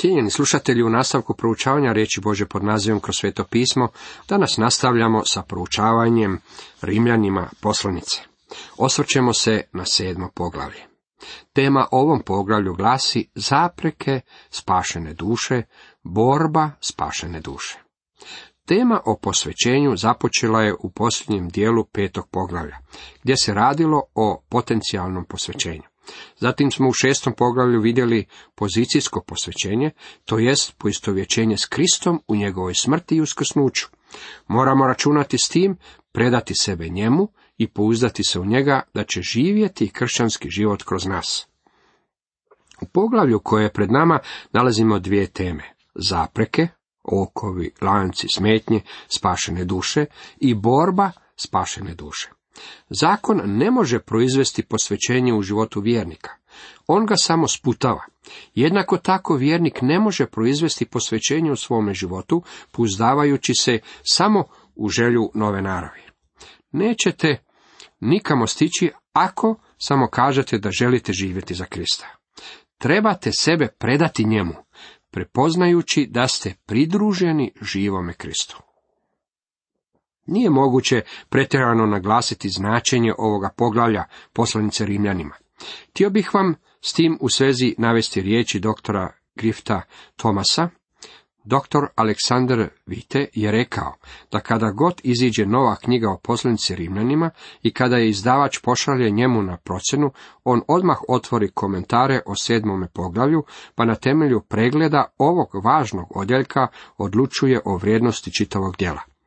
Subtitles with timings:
[0.00, 3.88] Cijenjeni slušatelji, u nastavku proučavanja riječi Bože pod nazivom kroz sveto pismo,
[4.28, 6.40] danas nastavljamo sa proučavanjem
[6.82, 8.20] Rimljanima poslanice.
[8.76, 10.82] Osvrćemo se na sedmo poglavlje.
[11.52, 15.62] Tema ovom poglavlju glasi zapreke spašene duše,
[16.02, 17.78] borba spašene duše.
[18.66, 22.78] Tema o posvećenju započela je u posljednjem dijelu petog poglavlja,
[23.22, 25.82] gdje se radilo o potencijalnom posvećenju.
[26.36, 29.90] Zatim smo u šestom poglavlju vidjeli pozicijsko posvećenje,
[30.24, 33.86] to jest poistovjećenje s Kristom u njegovoj smrti i uskrsnuću.
[34.46, 35.76] Moramo računati s tim,
[36.12, 41.46] predati sebe njemu i pouzdati se u njega da će živjeti kršćanski život kroz nas.
[42.82, 44.18] U poglavlju koje je pred nama
[44.52, 45.74] nalazimo dvije teme.
[45.94, 46.68] Zapreke,
[47.02, 50.04] okovi, lanci, smetnje, spašene duše
[50.40, 52.37] i borba spašene duše.
[52.90, 56.30] Zakon ne može proizvesti posvećenje u životu vjernika.
[56.86, 58.04] On ga samo sputava.
[58.54, 65.30] Jednako tako vjernik ne može proizvesti posvećenje u svome životu, puzdavajući se samo u želju
[65.34, 66.00] nove naravi.
[66.72, 67.36] Nećete
[68.00, 72.16] nikamo stići ako samo kažete da želite živjeti za Krista.
[72.78, 74.54] Trebate sebe predati njemu,
[75.10, 78.67] prepoznajući da ste pridruženi živome Kristu.
[80.28, 85.34] Nije moguće pretjerano naglasiti značenje ovoga poglavlja poslanice Rimljanima.
[85.90, 89.82] Htio bih vam s tim u svezi navesti riječi doktora Grifta
[90.16, 90.68] Tomasa.
[91.44, 93.94] Doktor Aleksandar Vite je rekao
[94.32, 97.30] da kada god iziđe nova knjiga o poslanici Rimljanima
[97.62, 100.10] i kada je izdavač pošalje njemu na procenu,
[100.44, 106.66] on odmah otvori komentare o sedmome poglavlju, pa na temelju pregleda ovog važnog odjeljka
[106.98, 109.17] odlučuje o vrijednosti čitavog djela.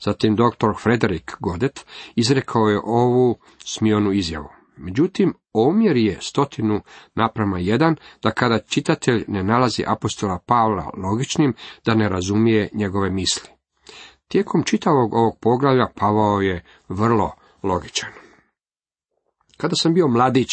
[0.00, 0.82] Zatim dr.
[0.82, 4.48] Frederik Godet izrekao je ovu smionu izjavu.
[4.76, 6.80] Međutim, omjer je stotinu
[7.14, 13.48] naprama jedan, da kada čitatelj ne nalazi apostola Pavla logičnim, da ne razumije njegove misli.
[14.28, 17.32] Tijekom čitavog ovog poglavlja Pavao je vrlo
[17.62, 18.10] logičan.
[19.56, 20.48] Kada sam bio mladić,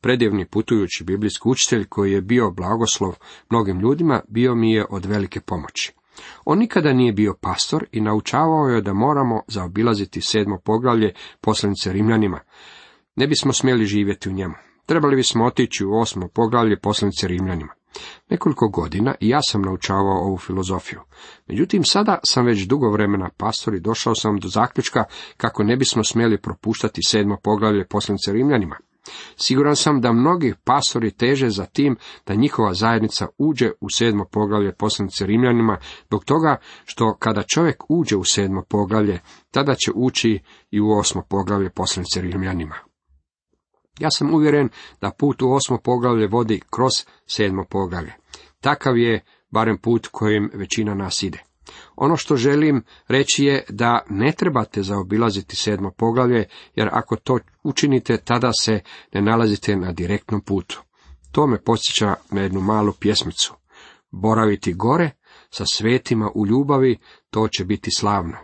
[0.00, 3.14] predivni putujući biblijski učitelj koji je bio blagoslov
[3.50, 5.97] mnogim ljudima, bio mi je od velike pomoći.
[6.44, 12.40] On nikada nije bio pastor i naučavao je da moramo zaobilaziti sedmo poglavlje poslanice Rimljanima.
[13.16, 14.54] Ne bismo smjeli živjeti u njemu.
[14.86, 17.72] Trebali bismo otići u osmo poglavlje poslanice Rimljanima.
[18.30, 21.00] Nekoliko godina i ja sam naučavao ovu filozofiju.
[21.46, 25.04] Međutim, sada sam već dugo vremena pastor i došao sam do zaključka
[25.36, 28.76] kako ne bismo smjeli propuštati sedmo poglavlje poslanice Rimljanima.
[29.36, 31.96] Siguran sam da mnogi pastori teže za tim
[32.26, 38.16] da njihova zajednica uđe u sedmo poglavlje poslanice Rimljanima, zbog toga što kada čovjek uđe
[38.16, 39.20] u sedmo poglavlje,
[39.50, 42.74] tada će ući i u osmo poglavlje poslanice Rimljanima.
[43.98, 44.68] Ja sam uvjeren
[45.00, 46.92] da put u osmo poglavlje vodi kroz
[47.26, 48.14] sedmo poglavlje.
[48.60, 51.47] Takav je barem put kojim većina nas ide.
[52.00, 56.44] Ono što želim reći je da ne trebate zaobilaziti sedmo poglavlje,
[56.74, 58.80] jer ako to učinite, tada se
[59.12, 60.82] ne nalazite na direktnom putu.
[61.32, 63.54] To me podsjeća na jednu malu pjesmicu.
[64.10, 65.10] Boraviti gore,
[65.50, 66.98] sa svetima u ljubavi,
[67.30, 68.36] to će biti slavno.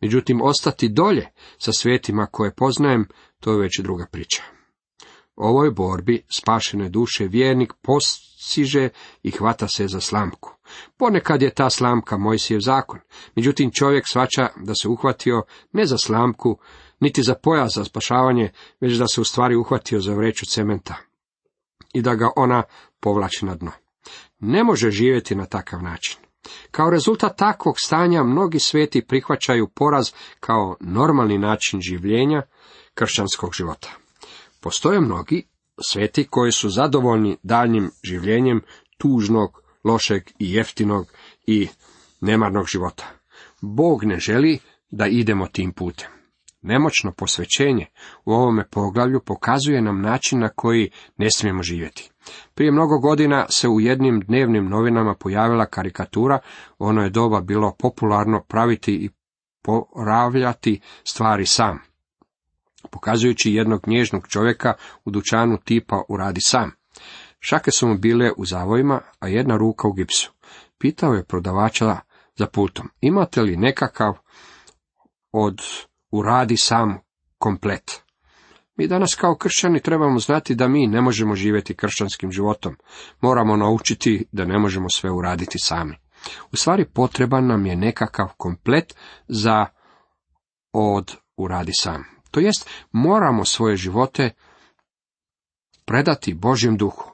[0.00, 3.08] Međutim, ostati dolje sa svetima koje poznajem,
[3.40, 4.42] to je već druga priča.
[5.36, 8.88] Ovoj borbi spašene duše vjernik postiže
[9.22, 10.50] i hvata se za slamku.
[10.96, 13.00] Ponekad je ta slamka Mojsijev zakon,
[13.36, 15.42] međutim čovjek svača da se uhvatio
[15.72, 16.58] ne za slamku,
[17.00, 20.94] niti za pojas za spašavanje, već da se u stvari uhvatio za vreću cementa
[21.94, 22.62] i da ga ona
[23.00, 23.70] povlači na dno.
[24.38, 26.18] Ne može živjeti na takav način.
[26.70, 32.42] Kao rezultat takvog stanja mnogi sveti prihvaćaju poraz kao normalni način življenja
[32.94, 33.88] kršćanskog života.
[34.60, 35.42] Postoje mnogi
[35.90, 38.62] sveti koji su zadovoljni daljnjim življenjem
[38.98, 41.12] tužnog, lošeg i jeftinog
[41.46, 41.68] i
[42.20, 43.04] nemarnog života.
[43.60, 44.58] Bog ne želi
[44.90, 46.08] da idemo tim putem.
[46.62, 47.86] Nemoćno posvećenje
[48.24, 52.10] u ovome poglavlju pokazuje nam način na koji ne smijemo živjeti.
[52.54, 56.38] Prije mnogo godina se u jednim dnevnim novinama pojavila karikatura,
[56.78, 59.10] ono je doba bilo popularno praviti i
[59.62, 61.78] poravljati stvari sam
[62.90, 66.70] pokazujući jednog nježnog čovjeka u dućanu tipa uradi sam.
[67.46, 70.32] Šake su mu bile u zavojima, a jedna ruka u gipsu.
[70.78, 71.98] Pitao je prodavača
[72.36, 74.14] za pultom, imate li nekakav
[75.32, 75.62] od
[76.10, 76.98] uradi sam
[77.38, 78.02] komplet?
[78.76, 82.76] Mi danas kao kršćani trebamo znati da mi ne možemo živjeti kršćanskim životom.
[83.20, 85.96] Moramo naučiti da ne možemo sve uraditi sami.
[86.52, 88.94] U stvari potreban nam je nekakav komplet
[89.28, 89.66] za
[90.72, 92.04] od uradi sam.
[92.30, 94.30] To jest, moramo svoje živote
[95.84, 97.13] predati Božjem duhu,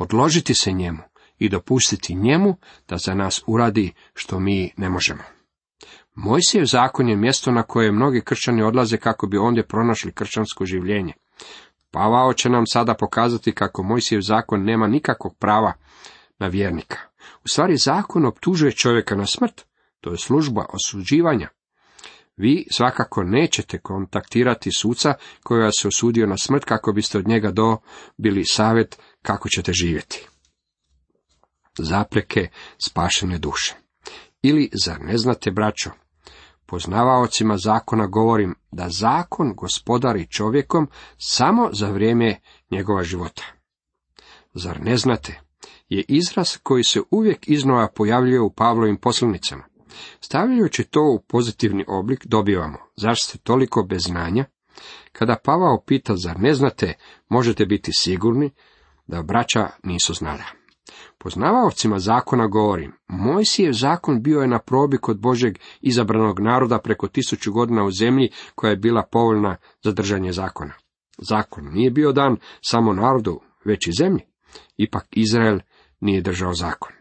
[0.00, 1.02] podložiti se njemu
[1.38, 2.56] i dopustiti njemu
[2.88, 5.22] da za nas uradi što mi ne možemo.
[6.14, 11.12] Mojsijev zakon je mjesto na koje mnogi kršćani odlaze kako bi ondje pronašli kršćansko življenje.
[11.90, 15.72] Pavao će nam sada pokazati kako Mojsijev zakon nema nikakvog prava
[16.38, 16.98] na vjernika.
[17.44, 19.64] U stvari zakon optužuje čovjeka na smrt,
[20.00, 21.48] to je služba osuđivanja.
[22.36, 28.44] Vi svakako nećete kontaktirati suca koji se osudio na smrt kako biste od njega dobili
[28.44, 30.28] savjet kako ćete živjeti.
[31.78, 32.48] Zapreke
[32.84, 33.74] spašene duše.
[34.42, 35.90] Ili zar ne znate, braćo,
[36.66, 40.88] poznavaocima zakona govorim da zakon gospodari čovjekom
[41.18, 42.40] samo za vrijeme
[42.70, 43.42] njegova života.
[44.54, 45.40] Zar ne znate,
[45.88, 49.64] je izraz koji se uvijek iznova pojavljuje u Pavlovim poslanicama.
[50.20, 54.44] Stavljajući to u pozitivni oblik dobivamo, zašto ste toliko bez znanja?
[55.12, 56.94] Kada Pavao pita, zar ne znate,
[57.28, 58.50] možete biti sigurni
[59.10, 60.44] da braća nisu znala.
[61.18, 67.52] Poznavaocima zakona govorim, Mojsijev zakon bio je na probi kod Božeg izabranog naroda preko tisuću
[67.52, 70.72] godina u zemlji koja je bila povoljna za držanje zakona.
[71.18, 74.22] Zakon nije bio dan samo narodu, već i zemlji.
[74.76, 75.58] Ipak Izrael
[76.00, 76.92] nije držao zakon.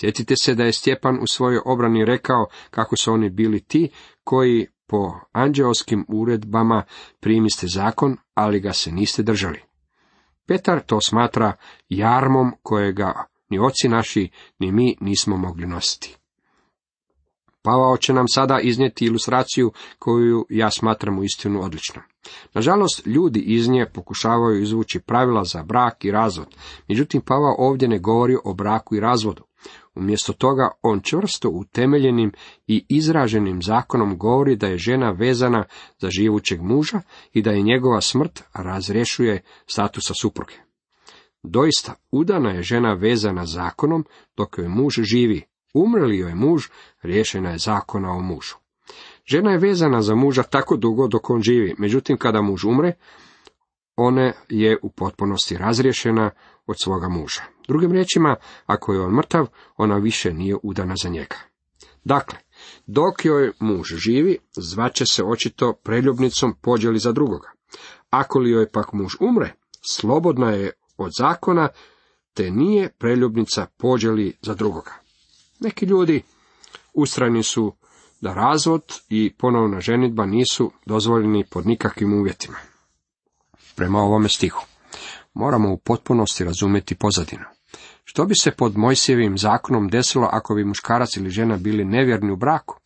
[0.00, 3.90] Sjetite se da je Stjepan u svojoj obrani rekao kako su oni bili ti
[4.24, 6.82] koji po anđeoskim uredbama
[7.20, 9.73] primiste zakon, ali ga se niste držali.
[10.46, 11.52] Petar to smatra
[11.88, 16.16] jarmom kojega ni oci naši, ni mi nismo mogli nositi.
[17.62, 22.04] Pavao će nam sada iznijeti ilustraciju koju ja smatram u istinu odličnom.
[22.54, 26.56] Nažalost, ljudi iz nje pokušavaju izvući pravila za brak i razvod,
[26.88, 29.44] međutim Pavao ovdje ne govori o braku i razvodu.
[29.94, 32.32] Umjesto toga, on čvrsto utemeljenim
[32.66, 35.64] i izraženim zakonom govori da je žena vezana
[35.98, 37.00] za živućeg muža
[37.32, 40.54] i da je njegova smrt razrješuje statusa supruge.
[41.42, 44.04] Doista, udana je žena vezana zakonom
[44.36, 45.42] dok joj muž živi.
[45.74, 46.68] Umrli joj muž,
[47.02, 48.54] riješena je zakona o mužu.
[49.26, 52.92] Žena je vezana za muža tako dugo dok on živi, međutim kada muž umre,
[53.96, 56.30] ona je u potpunosti razriješena
[56.66, 57.53] od svoga muža.
[57.68, 59.46] Drugim riječima, ako je on mrtav,
[59.76, 61.36] ona više nije udana za njega.
[62.04, 62.38] Dakle,
[62.86, 67.50] dok joj muž živi, zvaće se očito preljubnicom pođeli za drugoga.
[68.10, 69.54] Ako li joj pak muž umre,
[69.90, 71.68] slobodna je od zakona,
[72.34, 74.92] te nije preljubnica pođeli za drugoga.
[75.60, 76.22] Neki ljudi
[76.94, 77.74] ustrajni su
[78.20, 82.56] da razvod i ponovna ženitba nisu dozvoljeni pod nikakvim uvjetima.
[83.76, 84.64] Prema ovome stihu
[85.34, 87.44] moramo u potpunosti razumjeti pozadinu.
[88.04, 92.36] Što bi se pod Mojsijevim zakonom desilo ako bi muškarac ili žena bili nevjerni u
[92.36, 92.80] braku?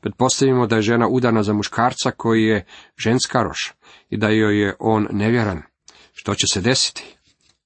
[0.00, 2.64] Pretpostavimo da je žena udana za muškarca koji je
[2.96, 3.72] ženska roš
[4.10, 5.62] i da joj je on nevjeran.
[6.12, 7.16] Što će se desiti?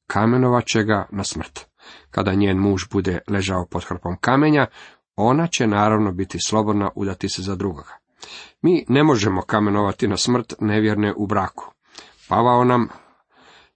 [0.06, 1.66] Kamenovat će ga na smrt.
[2.10, 4.66] Kada njen muž bude ležao pod hrpom kamenja,
[5.16, 7.98] ona će naravno biti slobodna udati se za drugoga.
[8.62, 11.72] Mi ne možemo kamenovati na smrt nevjerne u braku.
[12.28, 12.88] Pavao nam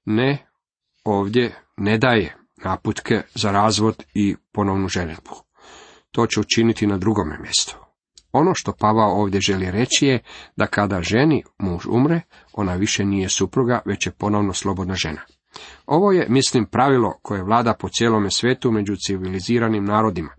[0.04, 0.46] ne
[1.04, 5.30] ovdje ne daje naputke za razvod i ponovnu ženitbu.
[6.10, 7.76] To će učiniti na drugome mjestu.
[8.32, 10.22] Ono što Pavao ovdje želi reći je
[10.56, 12.20] da kada ženi muž umre,
[12.52, 15.20] ona više nije supruga, već je ponovno slobodna žena.
[15.86, 20.30] Ovo je, mislim, pravilo koje vlada po cijelome svijetu među civiliziranim narodima.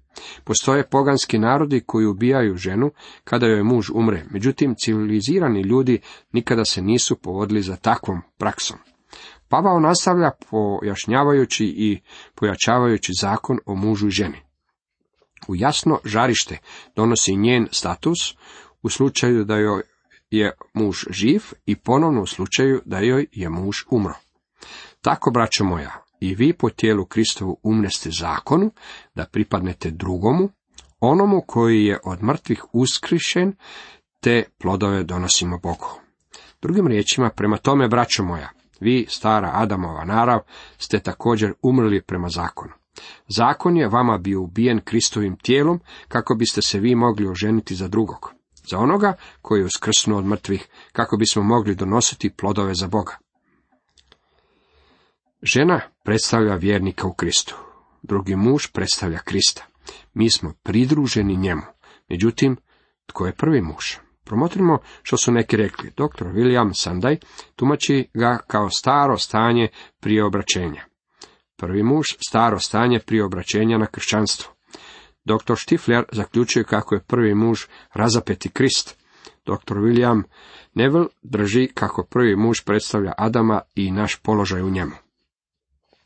[0.44, 2.92] Postoje poganski narodi koji ubijaju ženu
[3.23, 5.99] kada joj muž umre, međutim civilizirani ljudi
[6.31, 8.78] nikada se nisu povodili za takvom praksom.
[9.51, 12.01] Pavao nastavlja pojašnjavajući i
[12.35, 14.37] pojačavajući zakon o mužu i ženi.
[15.47, 16.57] U jasno žarište
[16.95, 18.17] donosi njen status
[18.81, 19.81] u slučaju da joj
[20.29, 24.13] je muž živ i ponovno u slučaju da joj je muž umro.
[25.01, 28.71] Tako, braćo moja, i vi po tijelu Kristovu umneste zakonu,
[29.15, 30.49] da pripadnete drugomu,
[30.99, 33.55] onomu koji je od mrtvih uskrišen,
[34.19, 35.99] te plodove donosimo Bogu.
[36.61, 38.49] Drugim riječima, prema tome, braćo moja,
[38.81, 40.40] vi, stara Adamova narav,
[40.78, 42.73] ste također umrli prema zakonu.
[43.28, 48.33] Zakon je vama bio ubijen Kristovim tijelom, kako biste se vi mogli oženiti za drugog.
[48.69, 53.18] Za onoga koji je uskrsnuo od mrtvih, kako bismo mogli donositi plodove za Boga.
[55.42, 57.56] Žena predstavlja vjernika u Kristu.
[58.02, 59.66] Drugi muž predstavlja Krista.
[60.14, 61.61] Mi smo pridruženi njemu.
[62.09, 62.57] Međutim,
[63.06, 63.85] tko je prvi muž?
[64.31, 65.90] Promotrimo što su neki rekli.
[65.90, 66.26] Dr.
[66.26, 67.18] William Sandaj
[67.56, 69.68] tumači ga kao staro stanje
[70.00, 70.83] prije obraćenja.
[71.57, 74.54] Prvi muž, staro stanje prije obraćenja na kršćanstvo.
[75.26, 75.54] Dr.
[75.56, 77.59] Stifler zaključuje kako je prvi muž
[77.94, 78.97] razapeti Krist.
[79.45, 79.76] Dr.
[79.76, 80.23] William
[80.73, 85.10] Neville drži kako prvi muž predstavlja Adama i naš položaj u njemu.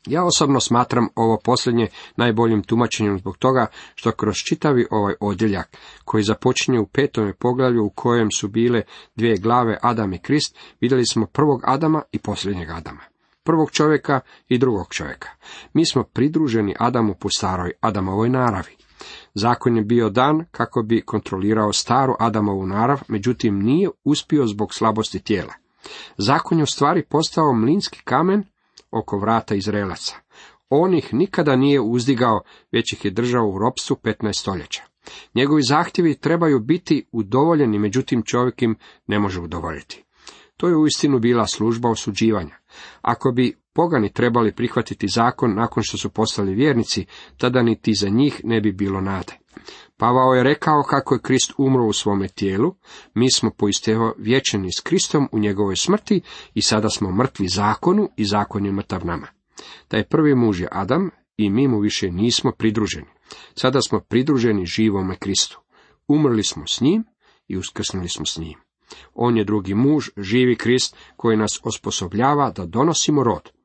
[0.06, 6.22] Ja osobno smatram ovo posljednje najboljim tumačenjem zbog toga što kroz čitavi ovaj odjeljak, koji
[6.22, 8.82] započinje u petome poglavlju u kojem su bile
[9.16, 13.00] dvije glave Adam i Krist, vidjeli smo prvog Adama i posljednjeg Adama.
[13.44, 15.28] Prvog čovjeka i drugog čovjeka.
[15.72, 18.76] Mi smo pridruženi Adamu po staroj Adamovoj naravi.
[19.34, 25.18] Zakon je bio dan kako bi kontrolirao staru Adamovu narav, međutim nije uspio zbog slabosti
[25.18, 25.54] tijela.
[26.16, 28.44] Zakon je u stvari postao mlinski kamen
[28.90, 30.14] oko vrata Izraelaca.
[30.68, 32.40] On ih nikada nije uzdigao,
[32.72, 34.82] već ih je držao u ropstvu 15 stoljeća.
[35.34, 38.76] Njegovi zahtjevi trebaju biti udovoljeni, međutim čovjek im
[39.06, 40.04] ne može udovoljiti.
[40.56, 42.56] To je uistinu bila služba osuđivanja.
[43.02, 48.40] Ako bi pogani trebali prihvatiti zakon nakon što su postali vjernici, tada niti za njih
[48.44, 49.38] ne bi bilo nade.
[49.96, 52.74] Pavao je rekao kako je Krist umro u svome tijelu,
[53.14, 56.20] mi smo poistevo vječeni s Kristom u njegovoj smrti
[56.54, 59.26] i sada smo mrtvi zakonu i zakon je mrtav nama.
[59.88, 63.06] Taj prvi muž je Adam i mi mu više nismo pridruženi.
[63.54, 65.60] Sada smo pridruženi živome Kristu.
[66.08, 67.04] Umrli smo s njim
[67.48, 68.58] i uskrsnuli smo s njim.
[69.14, 73.55] On je drugi muž, živi Krist, koji nas osposobljava da donosimo rod.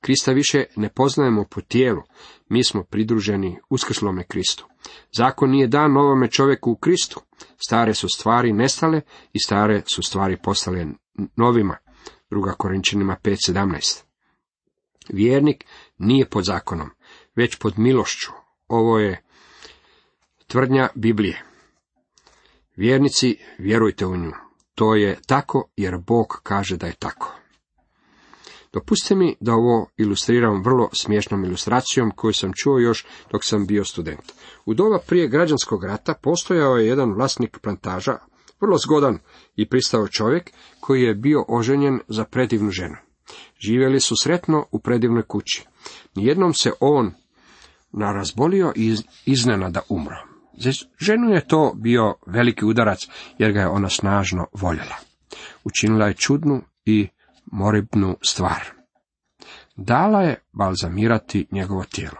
[0.00, 2.02] Krista više ne poznajemo po tijelu,
[2.48, 4.66] mi smo pridruženi uskrslome Kristu.
[5.12, 7.20] Zakon nije dan novome čovjeku u Kristu.
[7.66, 9.00] Stare su stvari nestale
[9.32, 10.86] i stare su stvari postale
[11.36, 11.76] novima.
[12.30, 14.02] Druga Korinčanima 5.17.
[15.08, 15.64] Vjernik
[15.98, 16.90] nije pod zakonom,
[17.36, 18.30] već pod milošću.
[18.68, 19.22] Ovo je
[20.46, 21.44] tvrdnja Biblije.
[22.76, 24.32] Vjernici, vjerujte u nju.
[24.74, 27.39] To je tako jer Bog kaže da je tako.
[28.72, 33.84] Dopustite mi da ovo ilustriram vrlo smiješnom ilustracijom koju sam čuo još dok sam bio
[33.84, 34.32] student.
[34.64, 38.18] U doba prije građanskog rata postojao je jedan vlasnik plantaža,
[38.60, 39.18] vrlo zgodan
[39.56, 40.50] i pristao čovjek
[40.80, 42.96] koji je bio oženjen za predivnu ženu.
[43.58, 45.66] Živjeli su sretno u predivnoj kući.
[46.14, 47.12] Nijednom se on
[47.92, 48.96] narazbolio i
[49.26, 50.16] iznenada umro.
[50.58, 53.08] Za ženu je to bio veliki udarac,
[53.38, 54.96] jer ga je ona snažno voljela.
[55.64, 57.08] Učinila je čudnu i
[57.50, 58.64] moribnu stvar.
[59.76, 62.16] Dala je balzamirati njegovo tijelo.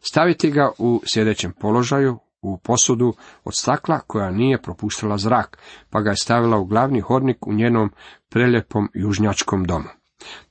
[0.00, 3.14] Staviti ga u sljedećem položaju, u posudu
[3.44, 5.58] od stakla koja nije propuštala zrak,
[5.90, 7.90] pa ga je stavila u glavni hodnik u njenom
[8.28, 9.88] preljepom južnjačkom domu.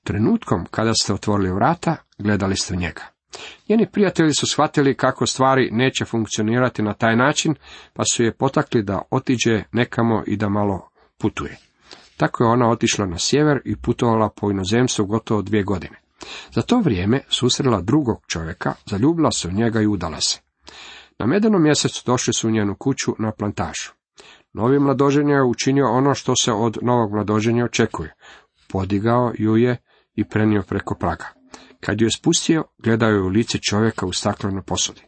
[0.04, 3.02] Trenutkom kada ste otvorili vrata, gledali ste njega.
[3.70, 7.56] Njeni prijatelji su shvatili kako stvari neće funkcionirati na taj način,
[7.94, 11.58] pa su je potakli da otiđe nekamo i da malo putuje.
[12.18, 16.00] Tako je ona otišla na sjever i putovala po inozemstvu gotovo dvije godine.
[16.52, 20.40] Za to vrijeme susrela drugog čovjeka, zaljubila se u njega i udala se.
[21.20, 23.92] Na medenom mjesecu došli su u njenu kuću na plantažu.
[24.54, 28.16] Novi mladoženja je učinio ono što se od novog mladoženja očekuje.
[28.68, 29.78] Podigao ju je
[30.16, 31.26] i prenio preko praga.
[31.80, 35.02] Kad ju je spustio, gledao je u lice čovjeka u staklenoj posudi.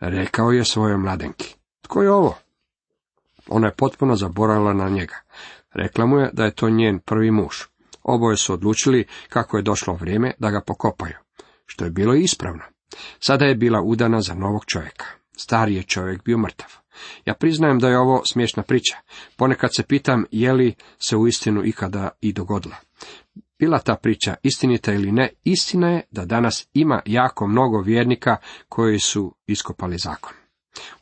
[0.00, 1.56] Rekao je svojoj mladenki.
[1.82, 2.38] Tko je ovo?
[3.48, 5.14] Ona je potpuno zaboravila na njega.
[5.74, 7.56] Rekla mu je da je to njen prvi muž.
[8.02, 11.14] Oboje su odlučili kako je došlo vrijeme da ga pokopaju,
[11.66, 12.62] što je bilo ispravno.
[13.20, 15.04] Sada je bila udana za novog čovjeka.
[15.36, 16.68] Stari je čovjek bio mrtav.
[17.24, 18.96] Ja priznajem da je ovo smiješna priča.
[19.36, 22.76] Ponekad se pitam je li se u istinu ikada i dogodila.
[23.58, 28.36] Bila ta priča istinita ili ne, istina je da danas ima jako mnogo vjernika
[28.68, 30.32] koji su iskopali zakon.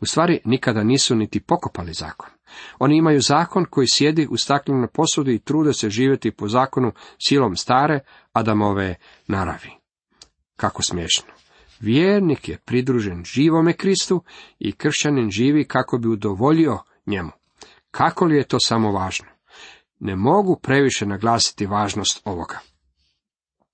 [0.00, 2.37] U stvari nikada nisu niti pokopali zakon.
[2.78, 7.56] Oni imaju zakon koji sjedi u staklenoj posudi i trude se živjeti po zakonu silom
[7.56, 8.00] stare
[8.32, 8.94] Adamove
[9.26, 9.70] naravi.
[10.56, 11.32] Kako smiješno.
[11.80, 14.22] Vjernik je pridružen živome Kristu
[14.58, 17.30] i kršćanin živi kako bi udovoljio njemu.
[17.90, 19.26] Kako li je to samo važno?
[20.00, 22.58] Ne mogu previše naglasiti važnost ovoga.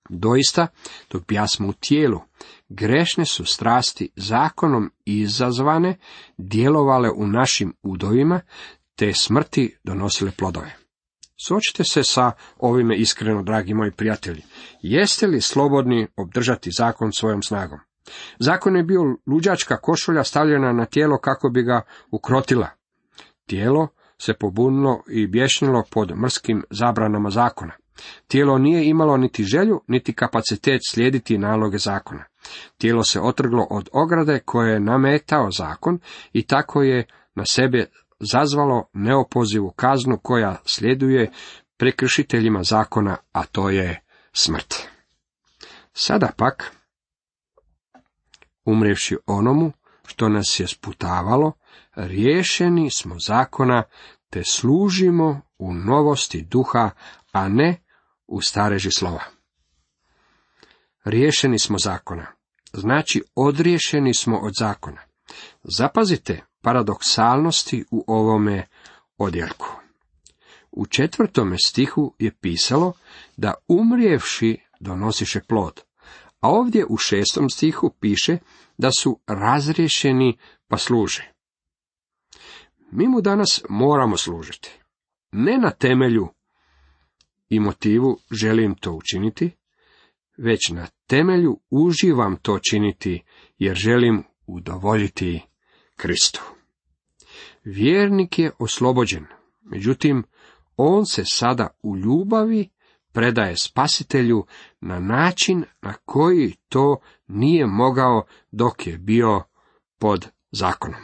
[0.09, 0.67] Doista,
[1.11, 2.21] dok smo u tijelu,
[2.69, 5.97] grešne su strasti zakonom izazvane,
[6.39, 8.41] djelovale u našim udovima,
[8.97, 10.77] te smrti donosile plodove.
[11.47, 14.43] Sočite se sa ovime iskreno, dragi moji prijatelji.
[14.83, 17.79] Jeste li slobodni obdržati zakon svojom snagom?
[18.39, 22.69] Zakon je bio luđačka košulja stavljena na tijelo kako bi ga ukrotila.
[23.47, 27.73] Tijelo se pobunilo i bješnilo pod mrskim zabranama zakona.
[28.29, 32.25] Tijelo nije imalo niti želju, niti kapacitet slijediti naloge zakona.
[32.79, 35.99] Tijelo se otrglo od ograde koje je nametao zakon
[36.33, 37.87] i tako je na sebe
[38.21, 41.31] zazvalo neopozivu kaznu koja sljeduje
[41.77, 44.01] prekršiteljima zakona, a to je
[44.33, 44.75] smrt.
[45.93, 46.73] Sada pak,
[48.65, 49.73] umrevši onomu
[50.07, 51.53] što nas je sputavalo,
[51.95, 53.83] riješeni smo zakona,
[54.31, 56.91] te služimo u novosti duha,
[57.33, 57.84] a ne
[58.27, 59.25] u stareži slova.
[61.05, 62.27] Riješeni smo zakona.
[62.73, 65.01] znači odriješeni smo od zakona.
[65.63, 68.67] Zapazite paradoksalnosti u ovome
[69.19, 69.67] odjelku.
[70.73, 72.93] U četvrtome stihu je pisalo
[73.37, 75.83] da umrijevši donosiše plod,
[76.41, 78.39] a ovdje u šestom stihu piše
[78.79, 80.39] da su razriješeni
[80.69, 81.33] pa služe.
[82.91, 84.81] Mi mu danas moramo služiti.
[85.33, 86.29] Ne na temelju
[87.55, 89.51] i motivu želim to učiniti,
[90.39, 93.23] već na temelju uživam to činiti
[93.59, 95.43] jer želim udovoljiti
[95.97, 96.43] Kristu.
[97.65, 99.27] Vjernik je oslobođen,
[99.63, 100.25] međutim,
[100.77, 102.69] on se sada u ljubavi
[103.13, 104.47] predaje spasitelju
[104.81, 109.43] na način na koji to nije mogao dok je bio
[109.99, 111.01] pod zakonom.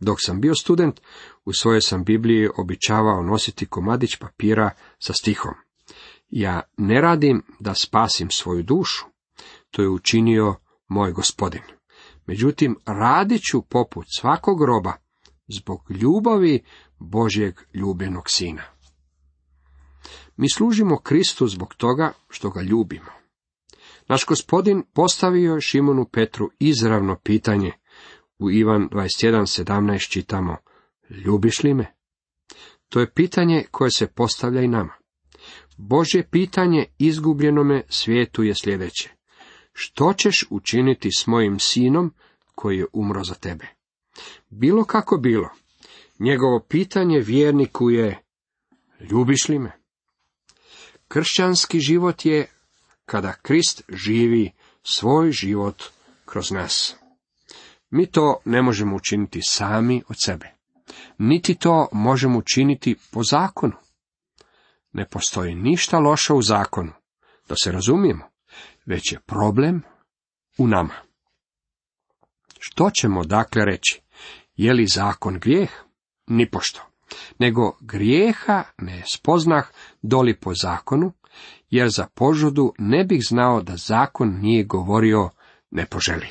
[0.00, 1.00] Dok sam bio student,
[1.44, 5.54] u svojoj sam Bibliji običavao nositi komadić papira sa stihom.
[6.28, 9.04] Ja ne radim da spasim svoju dušu,
[9.70, 10.54] to je učinio
[10.88, 11.62] moj gospodin.
[12.26, 14.92] Međutim, radit ću poput svakog roba,
[15.48, 16.64] zbog ljubavi
[16.98, 18.62] Božjeg ljubljenog sina.
[20.36, 23.10] Mi služimo Kristu zbog toga što ga ljubimo.
[24.08, 27.72] Naš gospodin postavio Šimonu Petru izravno pitanje.
[28.38, 30.56] U Ivan 21.17 čitamo,
[31.10, 31.94] ljubiš li me?
[32.88, 34.92] To je pitanje koje se postavlja i nama.
[35.76, 39.10] Božje pitanje izgubljenome svijetu je sljedeće.
[39.72, 42.14] Što ćeš učiniti s mojim sinom
[42.54, 43.66] koji je umro za tebe?
[44.50, 45.48] Bilo kako bilo,
[46.18, 48.22] njegovo pitanje vjerniku je,
[49.00, 49.72] ljubiš li me?
[51.08, 52.46] Kršćanski život je
[53.04, 55.82] kada Krist živi svoj život
[56.24, 56.96] kroz nas.
[57.90, 60.53] Mi to ne možemo učiniti sami od sebe.
[61.18, 63.72] Niti to možemo učiniti po zakonu.
[64.92, 66.92] Ne postoji ništa loše u zakonu,
[67.48, 68.24] da se razumijemo,
[68.86, 69.82] već je problem
[70.58, 70.94] u nama.
[72.58, 74.00] Što ćemo dakle reći?
[74.56, 75.70] Je li zakon grijeh?
[76.26, 76.82] Nipošto.
[77.38, 79.66] Nego grijeha ne spoznah
[80.02, 81.12] doli po zakonu,
[81.70, 85.30] jer za požudu ne bih znao da zakon nije govorio
[85.70, 86.28] ne poželi.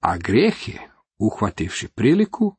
[0.00, 2.56] A grijeh je, uhvativši priliku,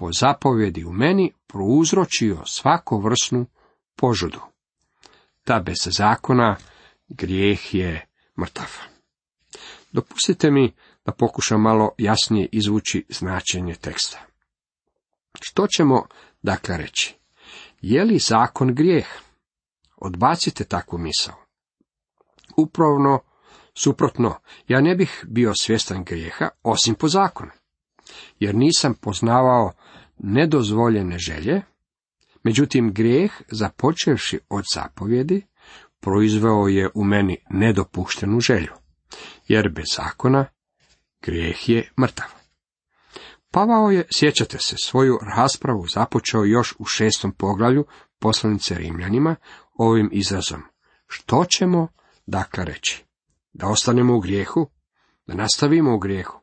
[0.00, 3.46] po zapovjedi u meni prouzročio svako vrsnu
[3.96, 4.40] požudu.
[5.44, 6.56] Ta bez zakona
[7.08, 8.06] grijeh je
[8.40, 8.70] mrtav.
[9.92, 10.72] Dopustite mi
[11.04, 14.18] da pokušam malo jasnije izvući značenje teksta.
[15.40, 16.06] Što ćemo
[16.42, 17.14] dakle reći?
[17.80, 19.06] Je li zakon grijeh?
[19.96, 21.34] Odbacite takvu misao.
[22.56, 23.20] Upravno,
[23.74, 24.34] suprotno,
[24.68, 27.50] ja ne bih bio svjestan grijeha osim po zakonu,
[28.38, 29.72] jer nisam poznavao
[30.18, 31.62] nedozvoljene želje,
[32.42, 35.46] međutim grijeh, započevši od zapovjedi,
[36.00, 38.72] proizveo je u meni nedopuštenu želju,
[39.48, 40.46] jer bez zakona
[41.22, 42.40] grijeh je mrtav.
[43.50, 47.84] Pavao je, sjećate se, svoju raspravu započeo još u šestom poglavlju
[48.18, 49.36] poslanice Rimljanima
[49.74, 50.62] ovim izrazom.
[51.06, 51.88] Što ćemo
[52.26, 53.04] dakle reći?
[53.52, 54.70] Da ostanemo u grijehu?
[55.26, 56.39] Da nastavimo u grijehu?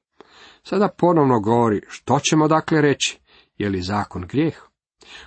[0.69, 3.19] Sada ponovno govori što ćemo dakle reći?
[3.58, 4.58] Je li zakon grijeh?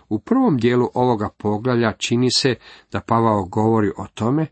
[0.08, 2.54] U prvom dijelu ovoga poglavlja čini se
[2.92, 4.46] da Pavao govori o tome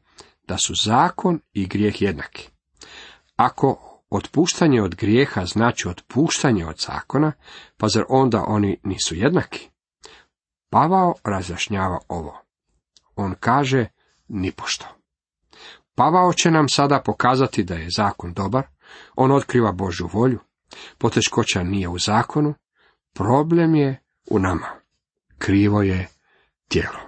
[0.49, 2.51] da su zakon i grijeh jednaki.
[3.37, 7.33] Ako otpuštanje od grijeha znači otpuštanje od zakona,
[7.77, 9.71] pa zar onda oni nisu jednaki?
[10.71, 12.41] Pavao razjašnjava ovo.
[13.17, 13.87] On kaže
[14.29, 14.87] nipošto.
[15.95, 18.67] Pavao će nam sada pokazati da je zakon dobar,
[19.17, 20.39] on otkriva Božju volju,
[20.99, 22.55] poteškoća nije u zakonu,
[23.15, 24.81] problem je u nama,
[25.39, 26.09] krivo je
[26.69, 27.08] tijelo.